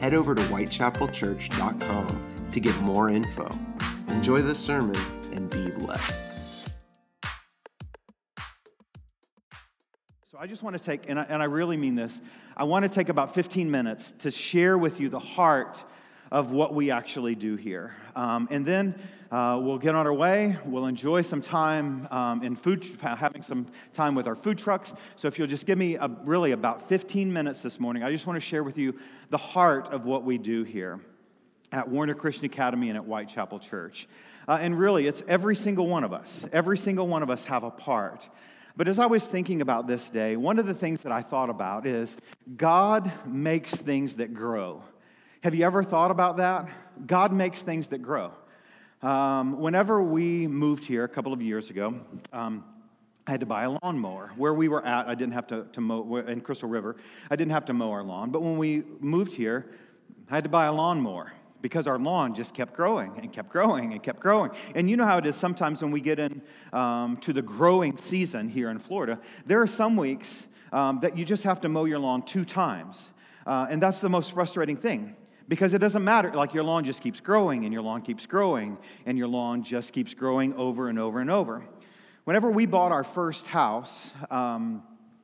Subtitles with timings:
[0.00, 3.48] Head over to whitechapelchurch.com to get more info.
[4.08, 4.96] Enjoy the sermon
[5.32, 6.70] and be blessed.
[10.30, 12.20] So, I just want to take, and I, and I really mean this,
[12.56, 15.82] I want to take about 15 minutes to share with you the heart
[16.30, 17.94] of what we actually do here.
[18.14, 18.94] Um, and then
[19.30, 20.58] uh, we'll get on our way.
[20.64, 24.94] We'll enjoy some time um, in food, having some time with our food trucks.
[25.16, 28.26] So if you'll just give me a, really about 15 minutes this morning, I just
[28.26, 28.98] want to share with you
[29.30, 31.00] the heart of what we do here
[31.72, 34.08] at Warner Christian Academy and at Whitechapel Church.
[34.46, 36.46] Uh, and really, it's every single one of us.
[36.52, 38.28] Every single one of us have a part.
[38.76, 41.50] But as I was thinking about this day, one of the things that I thought
[41.50, 42.16] about is
[42.56, 44.82] God makes things that grow.
[45.44, 46.68] Have you ever thought about that?
[47.06, 48.32] God makes things that grow.
[49.02, 51.94] Um, whenever we moved here a couple of years ago,
[52.32, 52.64] um,
[53.24, 54.32] I had to buy a lawnmower.
[54.36, 56.96] Where we were at, I didn't have to, to mow, in Crystal River,
[57.30, 58.30] I didn't have to mow our lawn.
[58.30, 59.70] But when we moved here,
[60.28, 63.92] I had to buy a lawnmower because our lawn just kept growing and kept growing
[63.92, 64.50] and kept growing.
[64.74, 67.96] And you know how it is sometimes when we get in um, to the growing
[67.96, 71.84] season here in Florida, there are some weeks um, that you just have to mow
[71.84, 73.08] your lawn two times.
[73.46, 75.14] Uh, and that's the most frustrating thing
[75.48, 76.32] because it doesn't matter.
[76.32, 79.92] Like your lawn just keeps growing and your lawn keeps growing and your lawn just
[79.92, 81.64] keeps growing over and over and over.
[82.24, 84.82] Whenever we bought our first house, um,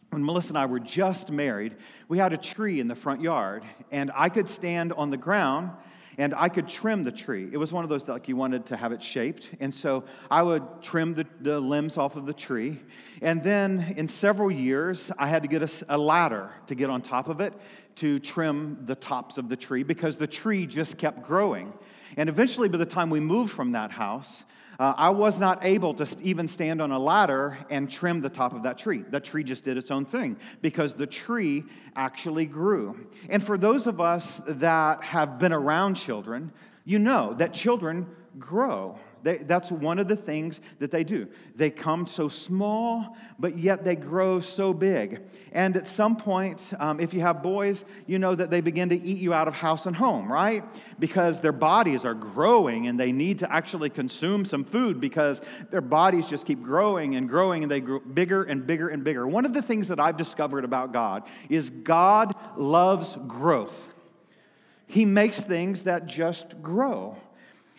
[0.08, 1.76] when Melissa and I were just married,
[2.08, 5.72] we had a tree in the front yard, and I could stand on the ground
[6.18, 7.48] and I could trim the tree.
[7.52, 10.04] It was one of those that like you wanted to have it shaped, and so
[10.30, 12.80] I would trim the, the limbs off of the tree.
[13.22, 17.02] And then in several years, I had to get a, a ladder to get on
[17.02, 17.54] top of it
[17.96, 21.72] to trim the tops of the tree because the tree just kept growing.
[22.16, 24.44] And eventually, by the time we moved from that house,
[24.78, 28.54] uh, I was not able to even stand on a ladder and trim the top
[28.54, 29.04] of that tree.
[29.10, 31.64] That tree just did its own thing because the tree
[31.96, 33.06] actually grew.
[33.28, 36.52] And for those of us that have been around children,
[36.84, 38.06] you know that children
[38.38, 38.98] grow.
[39.24, 41.28] They, that's one of the things that they do.
[41.56, 45.22] They come so small, but yet they grow so big.
[45.50, 49.00] And at some point, um, if you have boys, you know that they begin to
[49.00, 50.62] eat you out of house and home, right?
[50.98, 55.80] Because their bodies are growing and they need to actually consume some food because their
[55.80, 59.26] bodies just keep growing and growing and they grow bigger and bigger and bigger.
[59.26, 63.94] One of the things that I've discovered about God is God loves growth.
[64.86, 67.16] He makes things that just grow.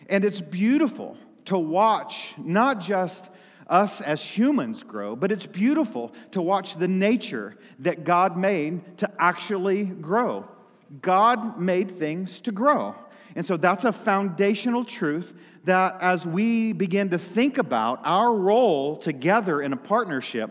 [0.08, 3.28] And it's beautiful to watch not just
[3.68, 9.10] us as humans grow, but it's beautiful to watch the nature that God made to
[9.18, 10.48] actually grow.
[11.00, 12.94] God made things to grow.
[13.34, 15.34] And so that's a foundational truth
[15.64, 20.50] that as we begin to think about our role together in a partnership,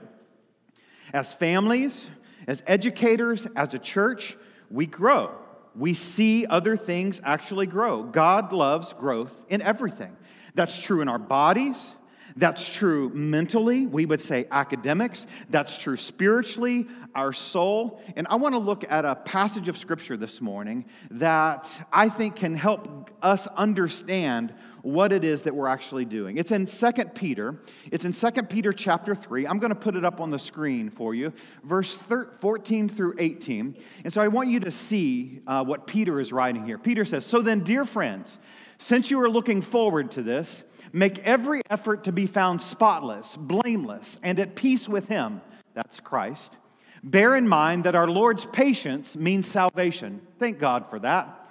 [1.13, 2.09] as families,
[2.47, 4.37] as educators, as a church,
[4.69, 5.33] we grow.
[5.73, 8.03] We see other things actually grow.
[8.03, 10.15] God loves growth in everything.
[10.55, 11.93] That's true in our bodies.
[12.37, 13.85] That's true mentally.
[13.85, 15.25] We would say academics.
[15.49, 18.01] That's true spiritually, our soul.
[18.17, 22.35] And I want to look at a passage of scripture this morning that I think
[22.35, 26.37] can help us understand what it is that we're actually doing.
[26.37, 27.59] It's in 2 Peter.
[27.89, 29.47] It's in 2 Peter chapter 3.
[29.47, 31.31] I'm going to put it up on the screen for you,
[31.63, 33.77] verse 14 through 18.
[34.03, 36.77] And so I want you to see uh, what Peter is writing here.
[36.77, 38.37] Peter says, So then, dear friends,
[38.77, 40.63] since you are looking forward to this,
[40.95, 45.41] make every effort to be found spotless, blameless, and at peace with Him.
[45.73, 46.55] That's Christ.
[47.03, 50.21] Bear in mind that our Lord's patience means salvation.
[50.39, 51.47] Thank God for that.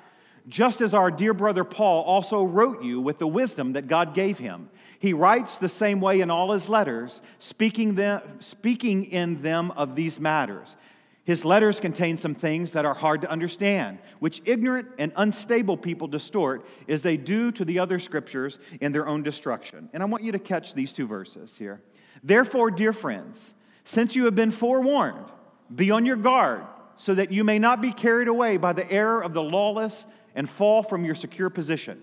[0.49, 4.39] Just as our dear brother Paul also wrote you with the wisdom that God gave
[4.39, 4.71] him.
[4.99, 9.95] He writes the same way in all his letters, speaking, them, speaking in them of
[9.95, 10.77] these matters
[11.25, 16.07] his letters contain some things that are hard to understand, which ignorant and unstable people
[16.07, 19.89] distort as they do to the other scriptures in their own destruction.
[19.95, 21.81] And I want you to catch these two verses here.
[22.23, 23.55] Therefore, dear friends,
[23.85, 25.27] since you have been forewarned,
[25.75, 26.63] be on your guard
[26.97, 30.49] so that you may not be carried away by the error of the lawless and
[30.49, 32.03] fall from your secure position,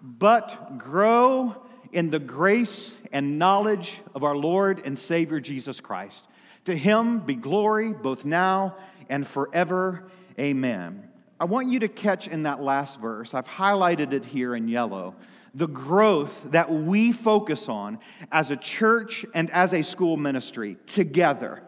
[0.00, 1.56] but grow
[1.92, 6.26] in the grace and knowledge of our Lord and Savior Jesus Christ.
[6.66, 8.76] To him be glory both now
[9.08, 10.04] and forever.
[10.38, 11.08] Amen.
[11.40, 15.16] I want you to catch in that last verse, I've highlighted it here in yellow,
[15.54, 17.98] the growth that we focus on
[18.30, 21.62] as a church and as a school ministry together.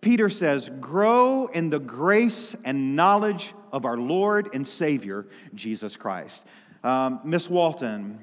[0.00, 6.46] Peter says, Grow in the grace and knowledge of our Lord and Savior, Jesus Christ.
[6.82, 8.18] Um, Miss Walton,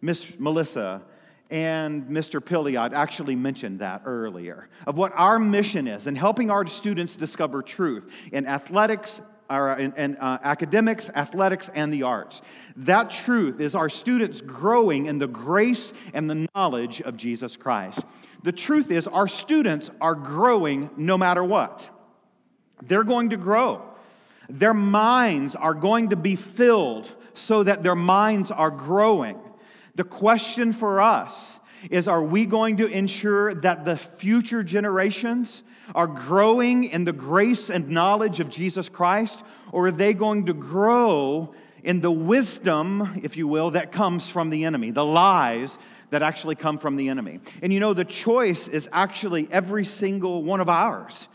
[0.00, 1.02] Miss Melissa,
[1.50, 2.44] and Mr.
[2.44, 7.62] Pilliot actually mentioned that earlier of what our mission is in helping our students discover
[7.62, 12.42] truth in athletics, in, in uh, academics, athletics, and the arts.
[12.76, 18.00] That truth is our students growing in the grace and the knowledge of Jesus Christ.
[18.42, 21.88] The truth is, our students are growing no matter what.
[22.82, 23.82] They're going to grow.
[24.48, 29.38] Their minds are going to be filled so that their minds are growing.
[29.96, 31.58] The question for us
[31.90, 35.62] is are we going to ensure that the future generations
[35.94, 40.52] are growing in the grace and knowledge of Jesus Christ, or are they going to
[40.52, 45.78] grow in the wisdom, if you will, that comes from the enemy, the lies
[46.10, 47.40] that actually come from the enemy?
[47.62, 51.28] And you know, the choice is actually every single one of ours.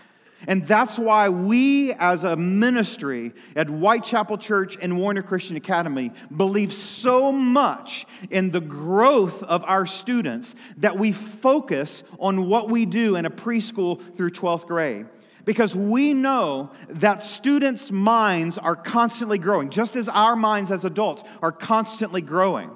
[0.47, 6.73] And that's why we, as a ministry at Whitechapel Church and Warner Christian Academy, believe
[6.73, 13.15] so much in the growth of our students that we focus on what we do
[13.15, 15.05] in a preschool through 12th grade.
[15.45, 21.23] Because we know that students' minds are constantly growing, just as our minds as adults
[21.41, 22.69] are constantly growing.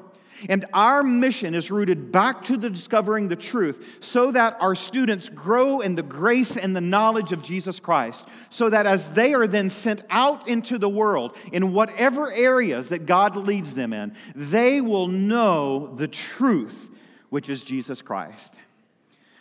[0.49, 5.29] And our mission is rooted back to the discovering the truth so that our students
[5.29, 8.27] grow in the grace and the knowledge of Jesus Christ.
[8.49, 13.05] So that as they are then sent out into the world in whatever areas that
[13.05, 16.91] God leads them in, they will know the truth,
[17.29, 18.55] which is Jesus Christ.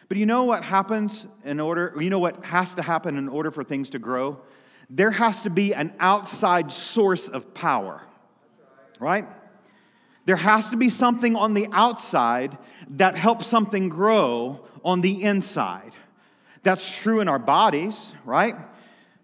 [0.08, 3.50] But you know what happens in order, you know what has to happen in order
[3.50, 4.40] for things to grow?
[4.90, 8.02] There has to be an outside source of power,
[9.00, 9.26] right?
[10.26, 12.56] There has to be something on the outside
[12.90, 15.92] that helps something grow on the inside.
[16.62, 18.56] That's true in our bodies, right?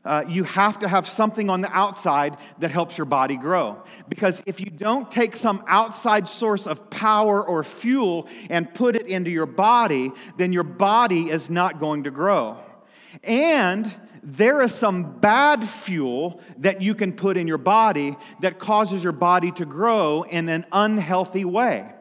[0.02, 3.82] Uh, you have to have something on the outside that helps your body grow.
[4.08, 9.06] Because if you don't take some outside source of power or fuel and put it
[9.06, 12.58] into your body, then your body is not going to grow.
[13.22, 19.02] And there is some bad fuel that you can put in your body that causes
[19.02, 21.92] your body to grow in an unhealthy way.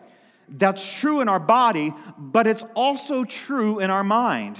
[0.49, 4.59] That's true in our body, but it's also true in our mind.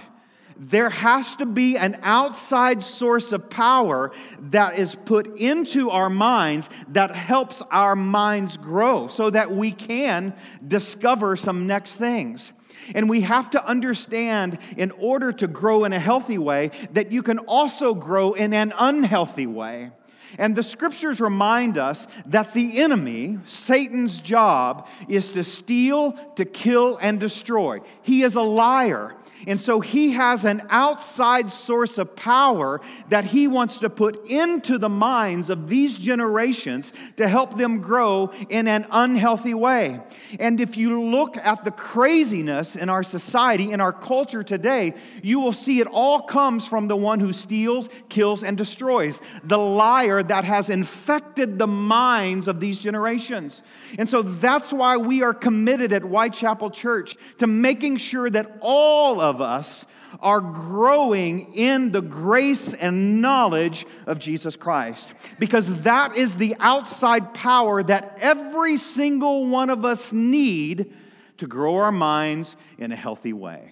[0.61, 6.69] There has to be an outside source of power that is put into our minds
[6.89, 10.35] that helps our minds grow so that we can
[10.67, 12.51] discover some next things.
[12.95, 17.23] And we have to understand, in order to grow in a healthy way, that you
[17.23, 19.91] can also grow in an unhealthy way.
[20.37, 26.97] And the scriptures remind us that the enemy, Satan's job, is to steal, to kill,
[27.01, 27.79] and destroy.
[28.03, 29.15] He is a liar.
[29.47, 34.77] And so he has an outside source of power that he wants to put into
[34.77, 40.01] the minds of these generations to help them grow in an unhealthy way.
[40.39, 45.39] And if you look at the craziness in our society, in our culture today, you
[45.39, 50.21] will see it all comes from the one who steals, kills, and destroys, the liar
[50.23, 53.61] that has infected the minds of these generations.
[53.97, 59.21] And so that's why we are committed at Whitechapel Church to making sure that all
[59.21, 59.85] of of us
[60.21, 65.13] are growing in the grace and knowledge of Jesus Christ.
[65.37, 70.93] Because that is the outside power that every single one of us need
[71.37, 73.71] to grow our minds in a healthy way.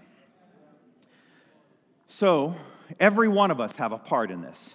[2.08, 2.56] So,
[3.00, 4.74] every one of us have a part in this.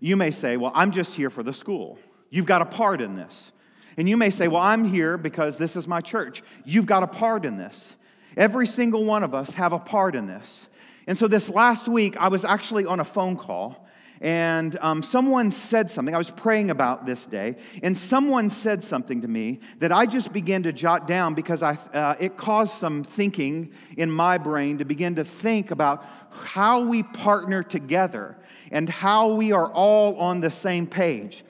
[0.00, 1.98] You may say, Well, I'm just here for the school.
[2.30, 3.52] You've got a part in this.
[3.96, 6.42] And you may say, Well, I'm here because this is my church.
[6.64, 7.94] You've got a part in this.
[8.36, 10.68] Every single one of us have a part in this.
[11.06, 13.86] And so this last week, I was actually on a phone call,
[14.20, 16.14] and um, someone said something.
[16.14, 20.32] I was praying about this day, and someone said something to me that I just
[20.32, 24.84] began to jot down because I, uh, it caused some thinking in my brain to
[24.84, 28.36] begin to think about how we partner together
[28.70, 31.44] and how we are all on the same page.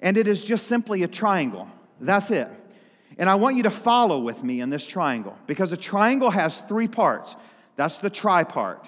[0.00, 1.68] And it is just simply a triangle.
[2.00, 2.48] That's it.
[3.18, 6.58] And I want you to follow with me in this triangle because a triangle has
[6.58, 7.34] three parts.
[7.76, 8.86] That's the tripart.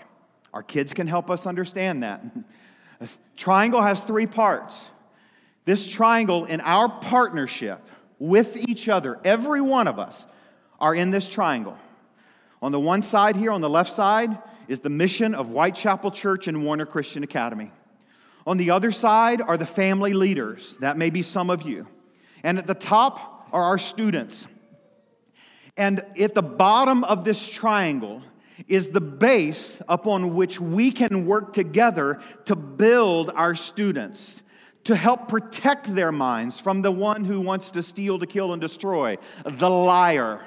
[0.53, 2.23] Our kids can help us understand that.
[3.01, 4.89] A triangle has three parts.
[5.65, 7.81] This triangle, in our partnership
[8.19, 10.27] with each other, every one of us
[10.81, 11.79] are in this triangle.
[12.61, 16.49] On the one side here, on the left side, is the mission of Whitechapel Church
[16.49, 17.71] and Warner Christian Academy.
[18.47, 20.77] On the other side are the family leaders.
[20.79, 21.87] That may be some of you.
[22.43, 24.47] And at the top are our students.
[25.77, 28.23] And at the bottom of this triangle
[28.67, 34.43] is the base upon which we can work together to build our students,
[34.85, 38.61] to help protect their minds from the one who wants to steal, to kill, and
[38.61, 40.41] destroy, the liar.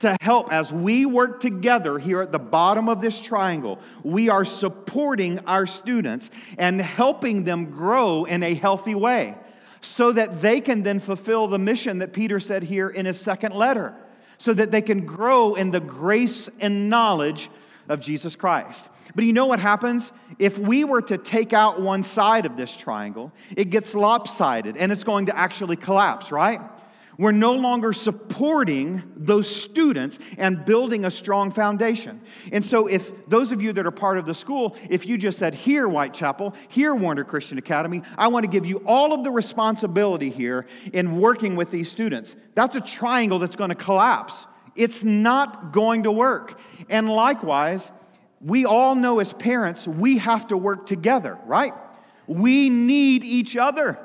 [0.00, 4.46] To help as we work together here at the bottom of this triangle, we are
[4.46, 9.36] supporting our students and helping them grow in a healthy way
[9.80, 13.54] so that they can then fulfill the mission that Peter said here in his second
[13.54, 13.94] letter
[14.38, 17.50] so that they can grow in the grace and knowledge
[17.88, 18.88] of Jesus Christ.
[19.14, 20.12] But you know what happens?
[20.38, 24.92] If we were to take out one side of this triangle, it gets lopsided and
[24.92, 26.60] it's going to actually collapse, right?
[27.20, 32.22] We're no longer supporting those students and building a strong foundation.
[32.50, 35.38] And so, if those of you that are part of the school, if you just
[35.38, 39.30] said, Here, Whitechapel, here, Warner Christian Academy, I want to give you all of the
[39.30, 44.46] responsibility here in working with these students, that's a triangle that's going to collapse.
[44.74, 46.58] It's not going to work.
[46.88, 47.92] And likewise,
[48.40, 51.74] we all know as parents, we have to work together, right?
[52.26, 53.98] We need each other.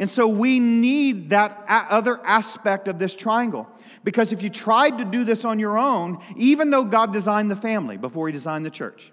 [0.00, 3.68] And so we need that other aspect of this triangle.
[4.02, 7.56] Because if you tried to do this on your own, even though God designed the
[7.56, 9.12] family before He designed the church,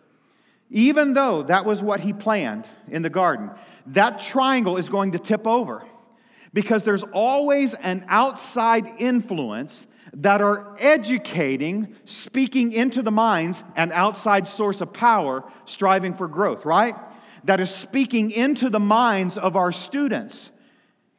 [0.71, 3.51] even though that was what He planned in the garden,
[3.87, 5.85] that triangle is going to tip over.
[6.53, 14.47] Because there's always an outside influence that are educating, speaking into the minds, an outside
[14.47, 16.95] source of power, striving for growth, right?
[17.43, 20.49] That is speaking into the minds of our students.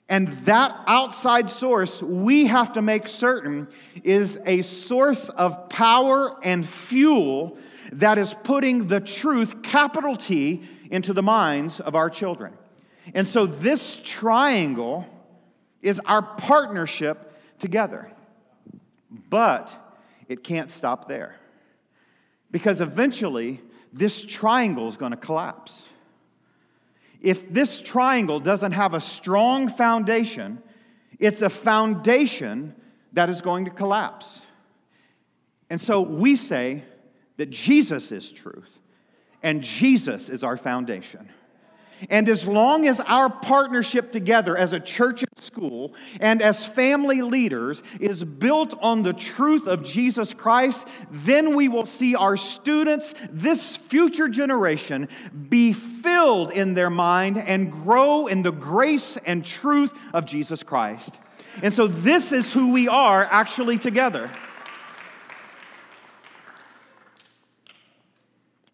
[0.09, 3.69] And that outside source, we have to make certain,
[4.03, 7.59] is a source of power and fuel
[7.93, 12.55] that is putting the truth, capital T, into the minds of our children.
[13.15, 15.07] And so this triangle
[15.83, 18.11] is our partnership together.
[19.11, 19.77] But
[20.29, 21.37] it can't stop there.
[22.50, 23.61] Because eventually,
[23.93, 25.83] this triangle is going to collapse.
[27.21, 30.63] If this triangle doesn't have a strong foundation,
[31.19, 32.75] it's a foundation
[33.13, 34.43] that is going to collapse.
[35.71, 36.85] And so we say
[37.37, 38.79] that Jesus is truth,
[39.43, 41.29] and Jesus is our foundation.
[42.09, 47.23] And as long as our partnership together as a church and school and as family
[47.23, 53.14] leaders is built on the truth of Jesus Christ, then we will see our students,
[53.31, 55.09] this future generation,
[55.49, 61.19] be filled in their mind and grow in the grace and truth of Jesus Christ.
[61.62, 64.31] And so, this is who we are actually together.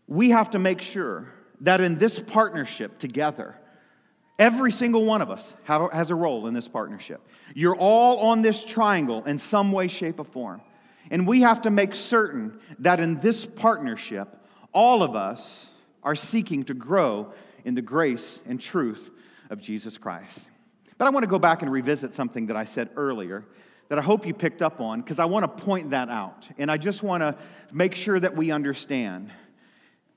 [0.07, 1.33] We have to make sure
[1.65, 3.57] that in this partnership together,
[4.39, 7.21] every single one of us have, has a role in this partnership.
[7.55, 10.61] You're all on this triangle in some way, shape, or form.
[11.11, 14.29] And we have to make certain that in this partnership,
[14.73, 15.71] all of us
[16.03, 17.33] are seeking to grow
[17.65, 19.11] in the grace and truth
[19.49, 20.49] of Jesus Christ.
[20.99, 23.45] But I want to go back and revisit something that I said earlier
[23.89, 26.49] that I hope you picked up on because I want to point that out.
[26.59, 27.37] And I just want to
[27.73, 29.31] make sure that we understand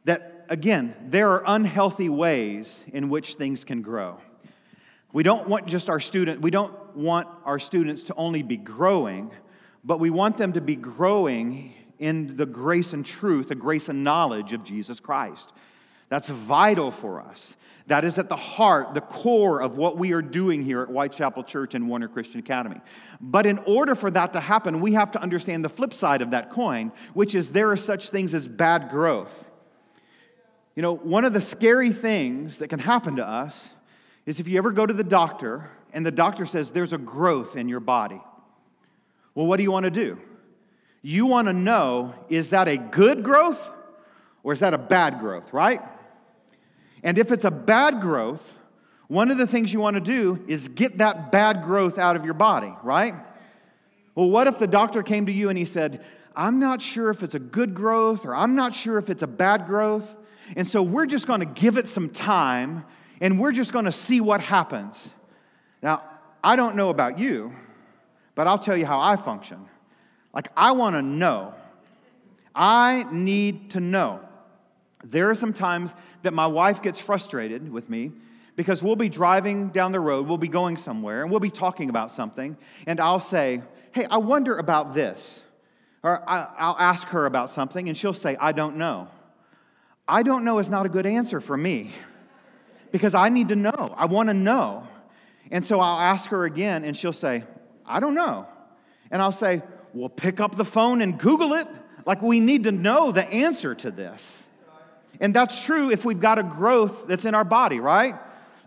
[0.06, 4.20] that again, there are unhealthy ways in which things can grow.
[5.14, 9.32] We don't want just our student, we don't want our students to only be growing,
[9.84, 14.04] but we want them to be growing in the grace and truth, the grace and
[14.04, 15.54] knowledge of Jesus Christ.
[16.10, 17.56] That's vital for us.
[17.88, 21.44] That is at the heart, the core of what we are doing here at Whitechapel
[21.44, 22.82] Church and Warner Christian Academy.
[23.20, 26.32] But in order for that to happen, we have to understand the flip side of
[26.32, 29.47] that coin, which is there are such things as bad growth.
[30.78, 33.72] You know, one of the scary things that can happen to us
[34.28, 37.56] is if you ever go to the doctor and the doctor says there's a growth
[37.56, 38.22] in your body.
[39.34, 40.20] Well, what do you want to do?
[41.02, 43.72] You want to know is that a good growth
[44.44, 45.82] or is that a bad growth, right?
[47.02, 48.60] And if it's a bad growth,
[49.08, 52.24] one of the things you want to do is get that bad growth out of
[52.24, 53.16] your body, right?
[54.14, 56.06] Well, what if the doctor came to you and he said,
[56.36, 59.28] I'm not sure if it's a good growth or I'm not sure if it's a
[59.28, 60.16] bad growth?
[60.56, 62.86] And so we're just going to give it some time
[63.20, 65.14] and we're just going to see what happens.
[65.82, 66.04] Now,
[66.44, 67.54] I don't know about you,
[68.36, 69.66] but I'll tell you how I function.
[70.34, 71.56] Like, I want to know.
[72.54, 74.22] I need to know.
[75.04, 78.12] There are some times that my wife gets frustrated with me
[78.56, 81.90] because we'll be driving down the road, we'll be going somewhere, and we'll be talking
[81.90, 83.62] about something, and I'll say,
[83.92, 85.44] Hey, I wonder about this.
[86.04, 89.08] Or I'll ask her about something, and she'll say, I don't know.
[90.08, 91.92] I don't know is not a good answer for me
[92.92, 93.94] because I need to know.
[93.98, 94.88] I want to know.
[95.52, 97.44] And so I'll ask her again, and she'll say,
[97.86, 98.48] I don't know.
[99.12, 99.62] And I'll say,
[99.94, 101.68] Well, pick up the phone and Google it.
[102.06, 104.46] Like, we need to know the answer to this.
[105.20, 108.16] And that's true if we've got a growth that's in our body, right?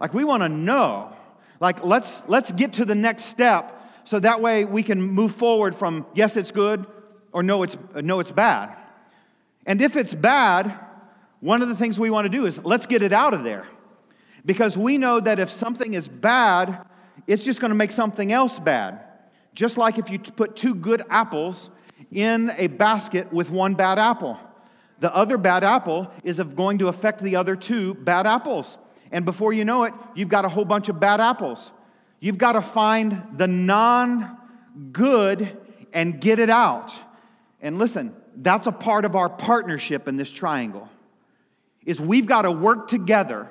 [0.01, 1.15] Like, we want to know.
[1.59, 5.75] Like, let's, let's get to the next step so that way we can move forward
[5.75, 6.87] from yes, it's good
[7.33, 8.77] or no, it's, no, it's bad.
[9.67, 10.79] And if it's bad,
[11.41, 13.67] one of the things we want to do is let's get it out of there.
[14.45, 16.87] Because we know that if something is bad,
[17.27, 19.05] it's just going to make something else bad.
[19.55, 21.71] Just like if you put two good apples
[22.11, 24.39] in a basket with one bad apple.
[25.01, 28.77] The other bad apple is going to affect the other two bad apples.
[29.11, 31.73] And before you know it, you've got a whole bunch of bad apples.
[32.21, 34.37] You've got to find the non
[34.93, 35.57] good
[35.93, 36.93] and get it out.
[37.61, 40.89] And listen, that's a part of our partnership in this triangle.
[41.85, 43.49] Is we've got to work together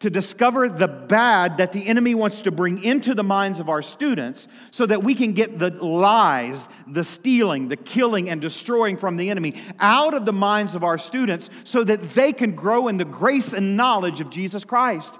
[0.00, 3.82] to discover the bad that the enemy wants to bring into the minds of our
[3.82, 9.18] students so that we can get the lies, the stealing, the killing, and destroying from
[9.18, 12.96] the enemy out of the minds of our students so that they can grow in
[12.96, 15.14] the grace and knowledge of Jesus Christ.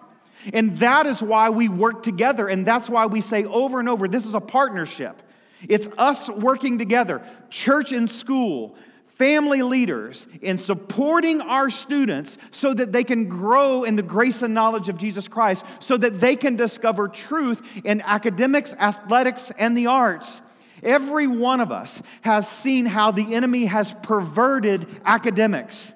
[0.55, 2.49] And that is why we work together.
[2.49, 5.23] And that's why we say over and over this is a partnership.
[5.69, 8.77] It's us working together, church and school,
[9.21, 14.55] family leaders in supporting our students so that they can grow in the grace and
[14.55, 19.89] knowledge of Jesus Christ, so that they can discover truth in academics, athletics, and the
[19.89, 20.41] arts.
[20.83, 25.93] Every one of us has seen how the enemy has perverted academics.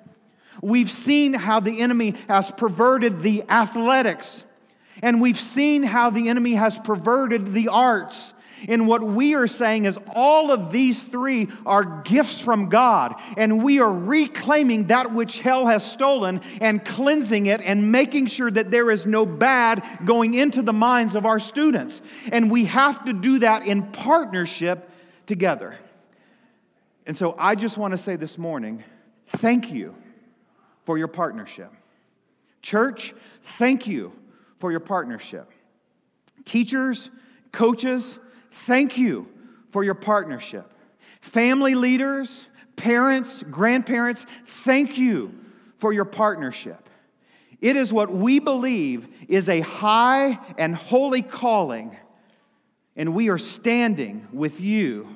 [0.60, 4.44] We've seen how the enemy has perverted the athletics.
[5.00, 8.33] And we've seen how the enemy has perverted the arts.
[8.68, 13.62] And what we are saying is all of these three are gifts from God, and
[13.62, 18.70] we are reclaiming that which hell has stolen and cleansing it and making sure that
[18.70, 22.02] there is no bad going into the minds of our students.
[22.30, 24.90] And we have to do that in partnership
[25.26, 25.76] together.
[27.06, 28.82] And so I just want to say this morning
[29.26, 29.94] thank you
[30.84, 31.72] for your partnership.
[32.62, 33.14] Church,
[33.58, 34.12] thank you
[34.58, 35.50] for your partnership.
[36.44, 37.10] Teachers,
[37.52, 38.18] coaches,
[38.54, 39.28] Thank you
[39.70, 40.72] for your partnership.
[41.20, 45.34] Family leaders, parents, grandparents, thank you
[45.78, 46.88] for your partnership.
[47.60, 51.96] It is what we believe is a high and holy calling,
[52.94, 55.08] and we are standing with you,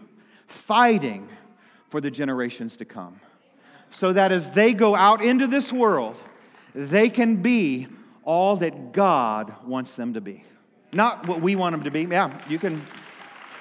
[0.48, 1.28] fighting
[1.90, 3.20] for the generations to come.
[3.90, 6.16] So that as they go out into this world,
[6.74, 7.86] they can be
[8.24, 10.42] all that God wants them to be.
[10.92, 12.02] Not what we want them to be.
[12.02, 12.84] Yeah, you can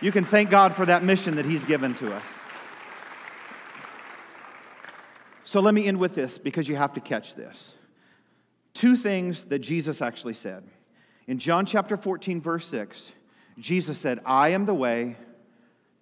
[0.01, 2.35] you can thank God for that mission that He's given to us.
[5.43, 7.73] So let me end with this because you have to catch this.
[8.73, 10.63] Two things that Jesus actually said.
[11.25, 13.11] In John chapter 14, verse 6,
[13.57, 15.15] Jesus said, I am the way,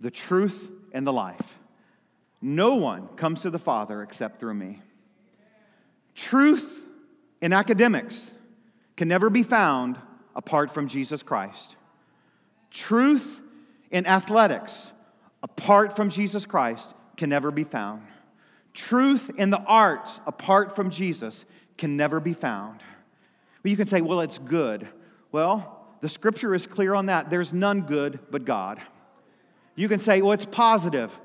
[0.02, 1.60] the truth, and the life.
[2.42, 4.82] No one comes to the Father except through me.
[6.16, 6.86] Truth
[7.42, 8.32] in academics
[8.98, 9.98] can never be found
[10.36, 11.76] apart from Jesus Christ.
[12.72, 13.42] Truth
[13.96, 14.92] in athletics,
[15.42, 18.02] apart from Jesus Christ, can never be found.
[18.74, 21.46] Truth in the arts, apart from Jesus,
[21.78, 22.82] can never be found.
[23.64, 24.86] But you can say, well, it's good.
[25.32, 27.30] Well, the scripture is clear on that.
[27.30, 28.82] There's none good but God.
[29.76, 31.18] You can say, well, it's positive.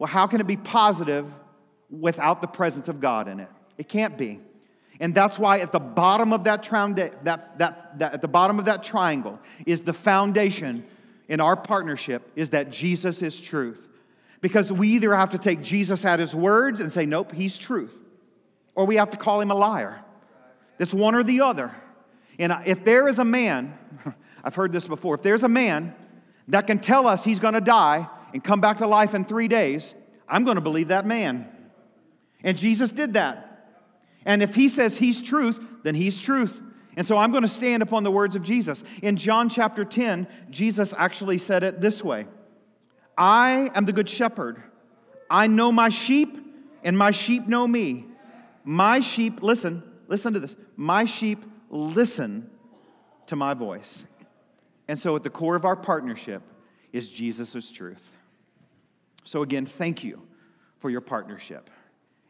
[0.00, 1.32] Well, how can it be positive
[1.90, 3.48] without the presence of God in it?
[3.78, 4.40] It can't be.
[4.98, 7.24] And that's why at the bottom of that, that,
[7.58, 10.82] that, that, at the bottom of that triangle is the foundation
[11.28, 13.88] in our partnership is that Jesus is truth.
[14.40, 17.96] Because we either have to take Jesus at his words and say, nope, he's truth,
[18.74, 20.00] or we have to call him a liar.
[20.78, 21.74] It's one or the other.
[22.38, 23.76] And if there is a man,
[24.44, 25.94] I've heard this before, if there's a man
[26.48, 29.94] that can tell us he's gonna die and come back to life in three days,
[30.28, 31.48] I'm gonna believe that man.
[32.44, 33.42] And Jesus did that.
[34.24, 36.60] And if he says he's truth, then he's truth.
[36.96, 38.82] And so I'm going to stand upon the words of Jesus.
[39.02, 42.26] In John chapter 10, Jesus actually said it this way
[43.16, 44.62] I am the good shepherd.
[45.30, 46.38] I know my sheep,
[46.82, 48.06] and my sheep know me.
[48.64, 50.56] My sheep, listen, listen to this.
[50.76, 52.50] My sheep listen
[53.26, 54.04] to my voice.
[54.88, 56.42] And so at the core of our partnership
[56.92, 58.12] is Jesus' truth.
[59.24, 60.22] So again, thank you
[60.78, 61.68] for your partnership.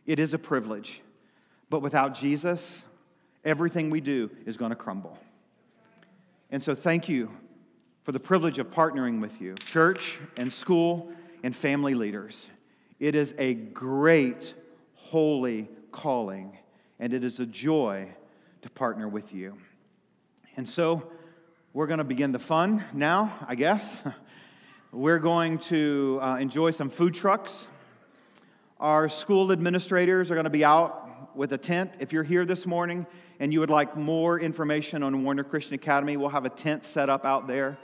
[0.06, 1.02] It is a privilege.
[1.68, 2.84] But without Jesus,
[3.46, 5.16] everything we do is going to crumble.
[6.50, 7.30] And so, thank you
[8.02, 11.10] for the privilege of partnering with you, church and school
[11.42, 12.48] and family leaders.
[13.00, 14.54] It is a great,
[14.94, 16.56] holy calling,
[17.00, 18.08] and it is a joy
[18.62, 19.58] to partner with you.
[20.56, 21.10] And so
[21.72, 24.02] we're going to begin the fun now, I guess.
[24.92, 27.68] We're going to uh, enjoy some food trucks.
[28.80, 31.96] Our school administrators are going to be out with a tent.
[32.00, 33.06] If you're here this morning
[33.40, 37.08] and you would like more information on Warner Christian Academy, we'll have a tent set
[37.08, 37.78] up out there.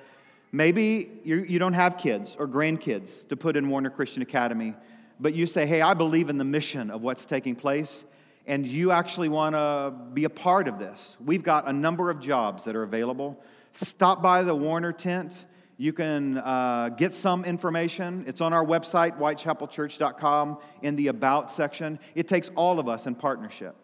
[0.51, 4.75] Maybe you, you don't have kids or grandkids to put in Warner Christian Academy,
[5.19, 8.05] but you say, hey, I believe in the mission of what's taking place,
[8.47, 11.17] and you actually want to be a part of this.
[11.25, 13.43] We've got a number of jobs that are available.
[13.73, 15.45] Stop by the Warner tent
[15.83, 18.23] you can uh, get some information.
[18.29, 21.99] It's on our website, whitechapelchurch.com, in the About section.
[22.15, 23.75] It takes all of us in partnership.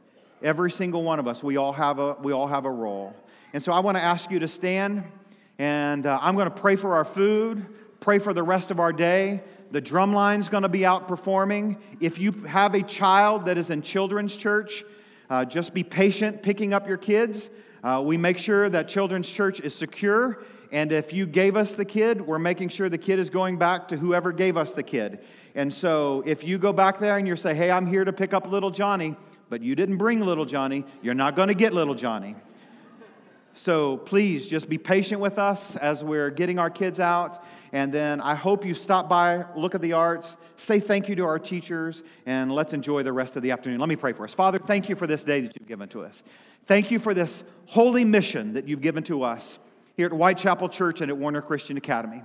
[0.42, 3.14] Every single one of us, we all have a, we all have a role.
[3.52, 5.04] And so I want to ask you to stand,
[5.58, 7.66] and uh, I'm going to pray for our food,
[8.00, 9.42] pray for the rest of our day.
[9.70, 11.78] The drum line's going to be out performing.
[12.00, 14.84] If you have a child that is in children's church,
[15.28, 17.50] uh, just be patient picking up your kids.
[17.82, 20.38] Uh, we make sure that children's church is secure
[20.70, 23.88] and if you gave us the kid, we're making sure the kid is going back
[23.88, 25.20] to whoever gave us the kid.
[25.54, 28.34] And so if you go back there and you say, hey, I'm here to pick
[28.34, 29.16] up little Johnny,
[29.48, 32.36] but you didn't bring little Johnny, you're not going to get little Johnny.
[33.54, 37.42] So please just be patient with us as we're getting our kids out.
[37.72, 41.24] And then I hope you stop by, look at the arts, say thank you to
[41.24, 43.80] our teachers, and let's enjoy the rest of the afternoon.
[43.80, 44.32] Let me pray for us.
[44.32, 46.22] Father, thank you for this day that you've given to us.
[46.66, 49.58] Thank you for this holy mission that you've given to us
[49.96, 52.22] here at Whitechapel Church and at Warner Christian Academy.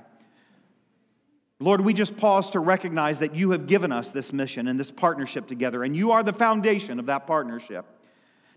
[1.64, 4.92] Lord, we just pause to recognize that you have given us this mission and this
[4.92, 7.86] partnership together, and you are the foundation of that partnership.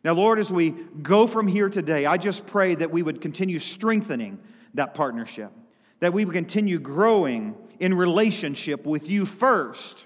[0.02, 3.60] Now, Lord, as we go from here today, I just pray that we would continue
[3.60, 4.40] strengthening
[4.74, 5.52] that partnership,
[6.00, 10.04] that we would continue growing in relationship with you first,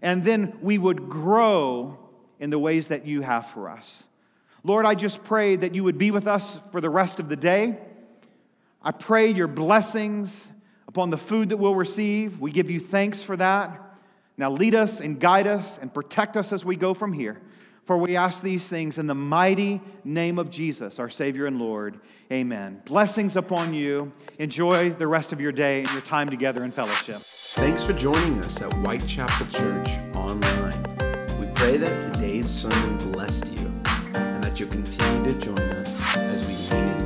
[0.00, 1.98] and then we would grow
[2.38, 4.04] in the ways that you have for us.
[4.62, 7.36] Lord, I just pray that you would be with us for the rest of the
[7.36, 7.76] day.
[8.80, 10.46] I pray your blessings
[10.96, 12.40] upon the food that we'll receive.
[12.40, 13.98] We give you thanks for that.
[14.38, 17.38] Now lead us and guide us and protect us as we go from here.
[17.84, 22.00] For we ask these things in the mighty name of Jesus, our Savior and Lord.
[22.32, 22.80] Amen.
[22.86, 24.10] Blessings upon you.
[24.38, 27.18] Enjoy the rest of your day and your time together in fellowship.
[27.18, 30.82] Thanks for joining us at Whitechapel Church online.
[31.38, 33.66] We pray that today's sermon blessed you
[34.14, 37.05] and that you'll continue to join us as we lean into